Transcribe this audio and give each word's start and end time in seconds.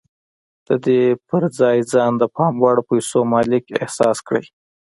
د 0.67 0.69
دې 0.85 1.01
پر 1.27 1.43
ځای 1.59 1.77
ځان 1.91 2.11
د 2.17 2.23
پام 2.35 2.53
وړ 2.63 2.77
پيسو 2.89 3.19
مالک 3.33 3.63
احساس 3.81 4.17
کړئ. 4.27 4.45